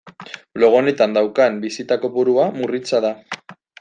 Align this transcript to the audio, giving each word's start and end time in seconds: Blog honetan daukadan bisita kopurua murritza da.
Blog 0.55 0.77
honetan 0.77 1.13
daukadan 1.17 1.59
bisita 1.65 1.95
kopurua 2.07 2.47
murritza 2.59 3.03
da. 3.07 3.13